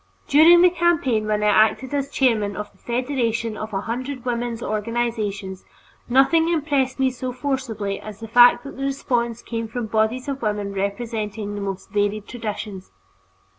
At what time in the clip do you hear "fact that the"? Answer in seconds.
8.27-8.83